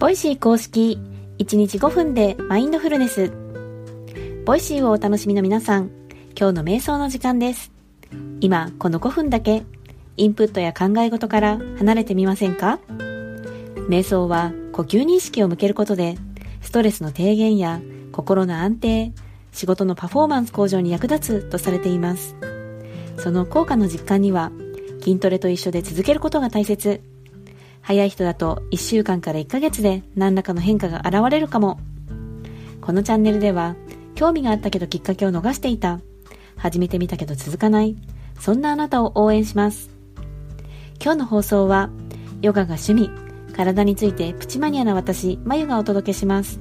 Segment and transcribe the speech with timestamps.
[0.00, 0.98] Voicy 公式
[1.40, 3.30] 1日5分でマインドフルネス。
[4.46, 5.90] Voicy をお楽しみの皆さん
[6.34, 7.70] 今日の瞑想の時間です。
[8.40, 9.62] 今この5分だけ
[10.16, 12.80] インプットや考え事から離れてみませんか？
[13.90, 16.16] 瞑想は呼吸に意識を向けることで
[16.62, 19.12] ストレスの低減や心の安定
[19.52, 22.36] 仕事のパフォーマンス向上に役立つとされています。
[23.18, 24.50] その効果の実感には
[25.00, 27.02] 筋トレと一緒で続けることが大切。
[27.82, 31.80] 早い人だと1週間から1ヶ月で何らかの変化が現れるかも。
[32.80, 33.76] このチャンネルでは、
[34.14, 36.00] 興味があったけどきっかけを逃していた、
[36.56, 37.96] 始めてみたけど続かない、
[38.38, 39.90] そんなあなたを応援します。
[41.02, 41.90] 今日の放送は、
[42.42, 43.10] ヨガが趣味、
[43.54, 46.60] 体についてプチマニアな私、まゆがお届けします。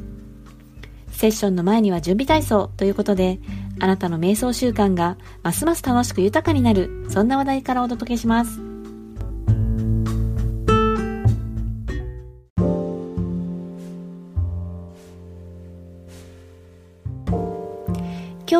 [1.11, 3.39] セッションの前には準備体操ということで、
[3.79, 8.68] あなたの瞑想習慣がますます楽しく豊かになる、そんな話題からお届けします。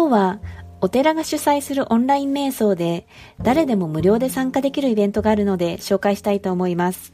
[0.09, 0.39] 今日は
[0.81, 3.05] お寺が主催するオンライン瞑想で
[3.43, 7.13] 誰でも無料で参加できるイベントがあるので紹介したいと思います。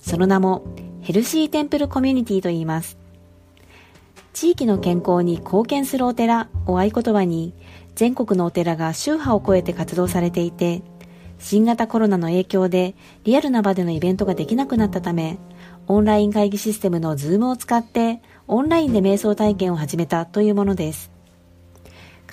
[0.00, 0.64] その名も
[1.00, 2.96] ヘルシーテンプルコミュニティと言います。
[4.34, 7.54] 地域の健康に貢献するお寺を合言葉に
[7.96, 10.82] 全国のお寺が宗派を超えて活動されていて
[11.40, 15.40] 新型コロナの影響でリアルな場でのイベントができなくなったため
[15.88, 21.15] オンライン会議システムの Zoom を使ってオンラインで瞑想体験を始めたというものです。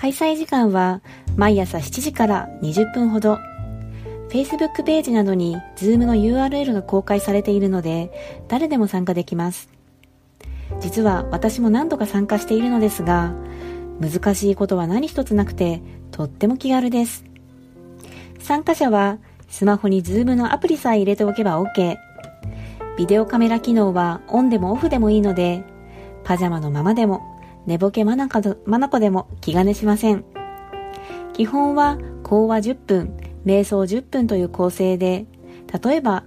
[0.03, 0.99] 開催時間は
[1.37, 3.39] 毎朝7時から20分ほど。
[4.27, 8.11] Facebook ページなどに Zoom の URL が公開されているので
[8.49, 9.69] 誰でも参加できます。
[10.81, 13.33] 実は私も何度か参加しているのですが
[14.01, 15.81] 難しいことは何一つなくて
[16.11, 17.23] とっても気軽です。
[18.39, 21.95] 参加者はスマホに Zoom のアプリさえ入れておけば OK
[22.97, 25.63] ビデオカメラ機能はオンでもオフでもいいので
[26.25, 27.32] パジャマのままでも
[27.65, 30.25] 寝ぼけまなかまなこでも気兼ねしません。
[31.33, 35.25] 基本は講話10分、瞑想10分という構成で、
[35.83, 36.23] 例えば、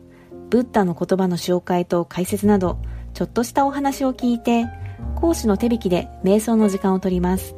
[0.50, 2.78] ブッダの言葉の紹介と解説など、
[3.14, 4.66] ちょっとしたお話を聞いて、
[5.14, 7.54] 講師の手引きで瞑想の時間をとります。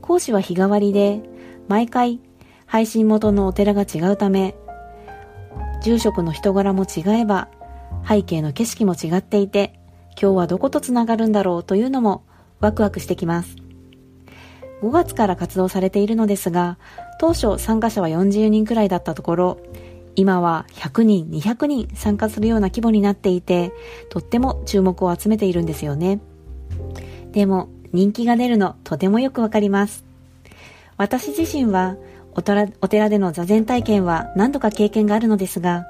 [0.00, 1.22] 講師は日替わりで、
[1.68, 2.20] 毎回
[2.66, 4.54] 配信元のお寺が違うため、
[5.82, 7.48] 住職の人柄も違えば、
[8.06, 9.80] 背景の景色も違っていて、
[10.20, 12.24] 今日はどことつながるんだろうというのも
[12.60, 13.56] ワクワクしてきます。
[14.82, 16.78] 5月から活動されているのですが、
[17.18, 19.58] 当初参加者は40人くらいだったところ、
[20.16, 23.72] 今は100人、200人参加するような規模になっていて、
[24.08, 26.20] とっても注目を集めているんですよね。
[27.32, 30.04] でも、人気が出るのとてもよくわかります。
[30.96, 31.96] 私自身は
[32.34, 35.86] お寺での座禅体験は何度か経験があるのですが、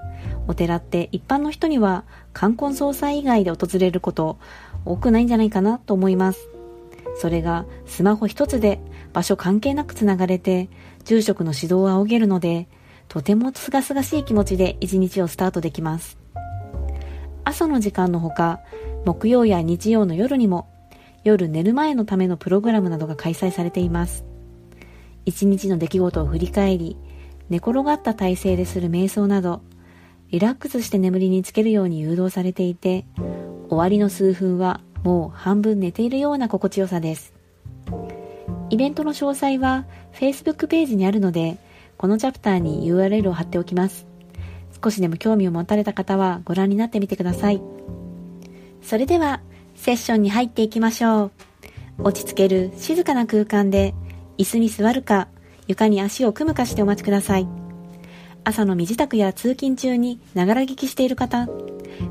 [0.47, 4.38] お寺って一般の人には冠婚葬祭以外で訪れること
[4.84, 6.48] 多くないんじゃないかなと思います。
[7.16, 8.81] それがスマホ一つで
[9.12, 10.69] 場所関係なくつながれて、
[11.04, 12.69] 住職の指導を仰げるので、
[13.09, 16.19] とても清々しい気持ちで一日をスタートできます。
[17.44, 18.60] 朝の時間のほか、
[19.04, 20.69] 木曜や日曜の夜にも、
[21.25, 24.25] 夜寝る前のためのプログラムなどが開催されています。
[25.27, 26.97] 一日の出来事を振り返り、
[27.48, 29.62] 寝転がった体勢でする瞑想など、
[30.31, 33.04] リラックスして眠りにつけるように誘導されていて、
[33.69, 37.33] 終わりの数分はもう半分寝ているような心地よさです。
[38.71, 41.59] イベントの詳細は Facebook ページにあるので、
[41.97, 44.06] このチャプターに URL を貼っておきます。
[44.83, 47.60] 少しでも興味を持たれた方はご覧になってみてください。
[48.83, 49.41] それでは、
[49.75, 51.33] セッションに入っていきましょう。
[52.03, 53.94] 落ち着ける静かな空間で、
[54.39, 55.28] 椅子に座るか、
[55.66, 57.59] 床に足を組むかしてお待ちください。
[58.45, 61.49] 朝の身支度や通勤中にながら聞きしている方、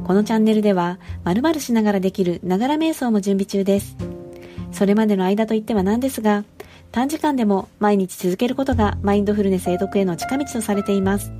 [0.04, 3.96] このチャンネルでは、〇〇しながらできるながら瞑想も準備中です。
[4.72, 6.44] それまでの間といってはなんですが、
[6.92, 11.32] 短時間でも毎日続けることがマインドフルネス永読への近道とされています。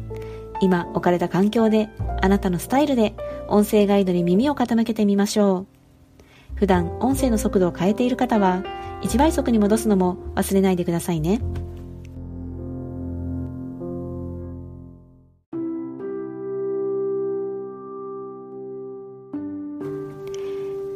[0.62, 1.90] 今置かれた環境で、
[2.22, 3.16] あなたのスタイルで
[3.48, 5.66] 音声ガイドに耳を傾けてみましょう。
[6.56, 8.64] 普段音声の速度を変えている方は、
[9.02, 11.40] 1倍速に戻すのも忘れないでくださいね。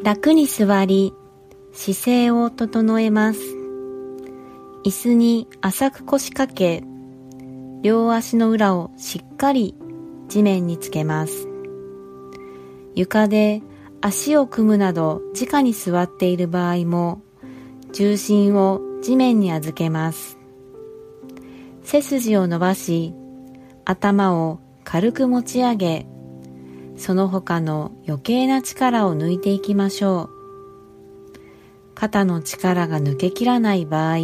[0.04, 1.14] 楽に座り、
[1.72, 3.40] 姿勢を整えます。
[4.84, 6.84] 椅子に浅く腰掛け、
[7.84, 9.78] 両足の裏をしっかり
[10.28, 11.48] 地面につけます。
[12.96, 13.62] 床で
[14.02, 17.22] 足を組むなど直に座っている場合も、
[17.94, 20.38] 重心を地面に預けます。
[21.84, 23.14] 背筋を伸ばし、
[23.86, 26.08] 頭を軽く持ち上げ、
[27.04, 30.30] その他の余計な力を抜いていきましょ
[31.36, 31.94] う。
[31.96, 34.20] 肩の力が抜けきらない場合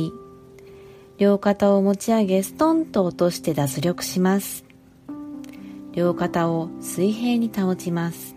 [1.18, 4.64] 両肩を持ち上げストンと落として脱力します。
[5.92, 8.34] 両肩を水平に保ちます。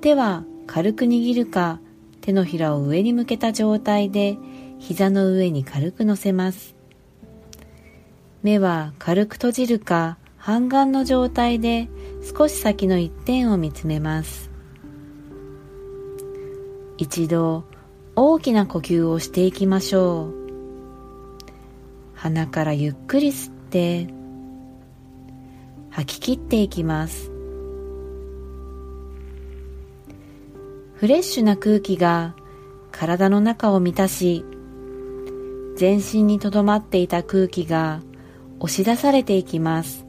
[0.00, 1.80] 手は軽く握るか
[2.20, 4.38] 手のひらを上に向けた状態で
[4.78, 6.76] 膝の上に軽く乗せます。
[8.44, 11.88] 目は軽く閉じるか半眼の状態で
[12.24, 14.50] 少し先の一点を見つめます。
[16.96, 17.64] 一度
[18.16, 20.34] 大きな呼吸をしていきましょう。
[22.14, 24.08] 鼻からゆっくり吸って
[25.90, 27.30] 吐き切っていきます。
[30.94, 32.34] フレッシュな空気が
[32.90, 34.44] 体の中を満たし
[35.76, 38.00] 全身にとどまっていた空気が
[38.60, 40.03] 押し出されていきます。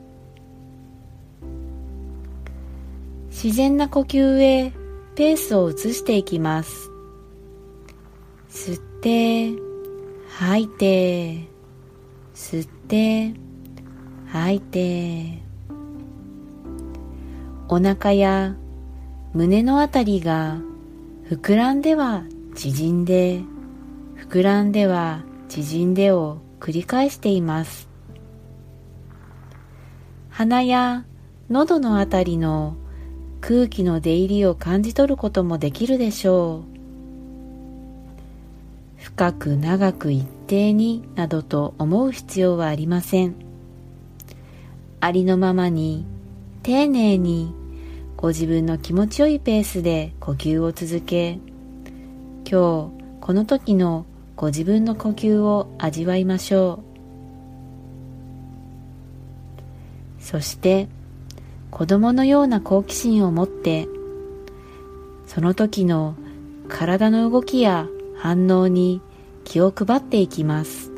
[3.46, 4.74] 自然な呼吸へ
[5.14, 6.90] ペースを移していきます。
[8.50, 9.52] 吸って
[10.30, 11.48] 吐いて
[12.34, 13.36] 吸って
[14.30, 15.44] 吐いて。
[17.68, 18.56] お腹や
[19.36, 20.58] 胸のあたりが
[21.30, 22.24] 膨らんでは
[22.56, 23.42] 縮んで
[24.28, 27.88] 膨らんでは縮んでを繰り返しています。
[30.32, 31.06] 鼻や
[31.52, 32.78] 喉のあたりの
[33.48, 36.64] 空気の出入りを感じ取ることもできるでしょ
[38.98, 39.00] う。
[39.00, 43.36] 深く長く一定になどと思う必要はありません。
[45.00, 46.08] ありのままに
[46.64, 47.54] 丁寧に
[48.18, 51.34] ご自分の気持ちよいペースで呼吸を続け
[52.50, 52.92] 今日こ
[53.28, 56.80] の時のご自分の呼吸を味わいましょ
[60.20, 60.24] う。
[60.24, 60.88] そして
[61.76, 63.90] 子供のような好奇心を持って
[65.28, 66.16] その時の
[66.70, 69.02] 体の動きや反応に
[69.44, 70.90] 気を配っていきます。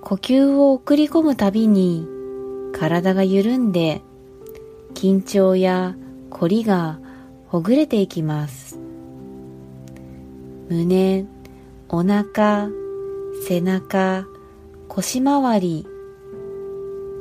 [0.00, 2.08] 呼吸を送り込むたびに
[2.72, 4.02] 体が緩んで
[4.94, 5.94] 緊張や
[6.28, 6.98] 凝りが
[7.52, 8.78] ほぐれていきます。
[10.70, 11.26] 胸
[11.90, 12.70] お腹
[13.46, 14.24] 背中
[14.88, 15.86] 腰回り。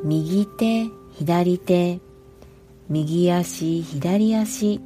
[0.05, 1.99] 右手左手。
[2.87, 4.79] 右足左足。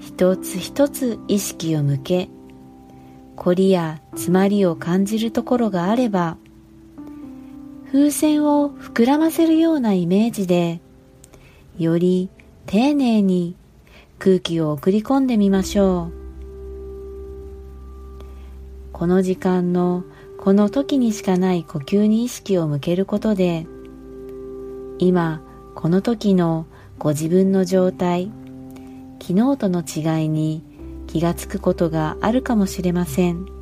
[0.00, 2.28] 一つ一つ意識を向け。
[3.36, 6.36] 凝りや詰まりを感じるところがあれば
[7.90, 10.80] 風船を膨らませるようなイメージで
[11.78, 12.28] より
[12.66, 13.56] 丁寧に
[14.18, 16.18] 空気を送り込んでみましょう。
[18.92, 20.02] この時間の
[20.38, 23.66] この時にしかない呼吸に意識を向けることで
[24.98, 25.40] 今
[25.76, 26.66] この時の
[26.98, 28.32] ご自分の状態
[29.22, 30.64] 昨日との違いに
[31.06, 33.57] 気がつくことがあるかもしれません。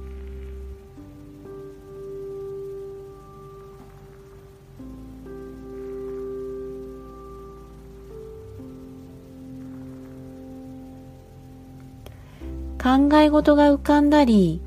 [13.08, 14.60] 考え事が浮かんだり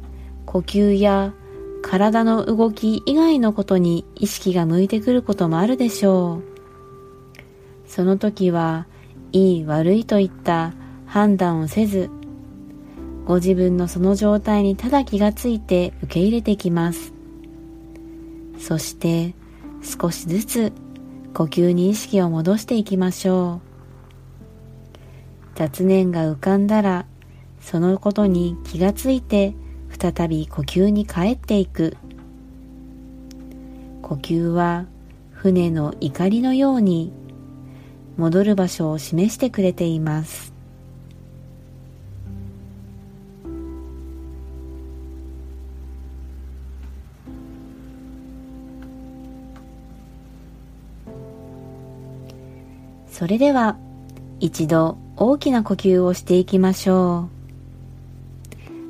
[0.46, 1.34] 呼吸や
[1.82, 6.44] 体の動き以外のことに意識が向いてくることもあるでしょう。
[7.86, 8.88] その時は
[9.34, 10.74] いい悪いといった
[11.06, 12.10] 判断をせず
[13.26, 17.14] ご自分のその状態にただ気がついて受け入れてきます。
[18.58, 19.34] そして
[19.82, 20.74] 少しずつ
[21.34, 23.70] 呼吸に意識を戻していきましょう。
[25.56, 27.06] 雑念が浮かんだら
[27.62, 29.54] そのことに気がついて
[30.00, 31.98] 再び呼吸に帰っていく。
[34.02, 34.86] 呼吸は
[35.32, 37.14] 船の怒りのように
[38.18, 40.54] 戻る場所を示してくれています。
[53.12, 53.78] それでは
[54.40, 57.39] 一度大きな呼吸をしていきましょう。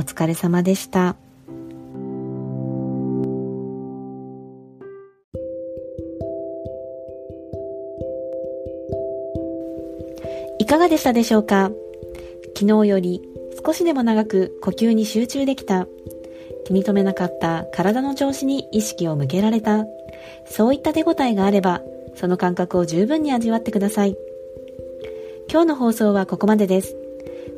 [0.00, 1.14] お疲れ様でした。
[10.58, 11.70] いかがでしたでしょうか？
[12.56, 13.20] 昨日より
[13.62, 15.86] 少しでも長く呼吸に集中できた。
[16.64, 19.84] 気に留めなかった体の調子に意識を向けられた。
[20.46, 21.82] そういった手応えがあれば、
[22.14, 24.16] その感覚を十分に味わってください。
[25.50, 26.96] 今日の放送はここまでです。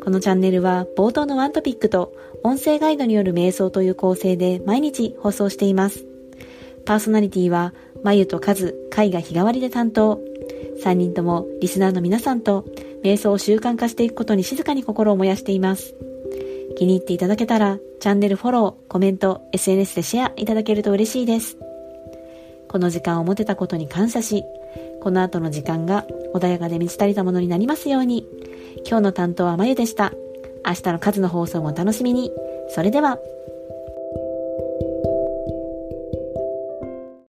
[0.03, 6.05] このチャンネルは冒頭のワントピックと音声ガイドによる瞑想という構成で毎日放送しています。
[6.85, 10.21] パーソナリティは、まゆとかず、かいが日替わりで担当。
[10.83, 12.65] 3人ともリスナーの皆さんと
[13.05, 15.95] 瞑想を習慣化していくことに静かに心を燃やしています。
[16.77, 21.57] 気に入っていただけたら、チャンネルフォロー、コメント、SNS でシェアいただけると嬉しいです。
[22.69, 24.43] この時間を持てたことに感謝し、
[25.01, 26.05] この後の時間が
[26.35, 28.27] 穏やかで満ち足りたものになりますように。
[28.87, 30.13] 今日の担当はまゆでした。
[30.65, 32.31] 明日の数の放送もお楽しみに。
[32.69, 33.19] それでは。